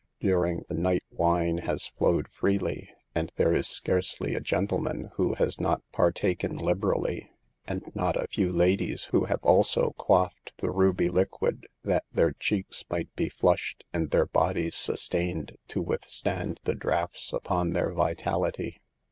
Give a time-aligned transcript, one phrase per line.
[0.19, 5.61] During the night wine has flowed freely, and there is scarcely a gentleman who has
[5.61, 6.49] not par THE EVILS OF DAHCING.
[6.49, 7.31] 53 taken liberally,
[7.67, 12.83] and not a few" ladies" who have also quaffed the ruby liquid that their cheeks
[12.89, 18.43] might be flushed and their bodies sus tained to withstand the draughts upon their vital
[18.45, 18.81] ity.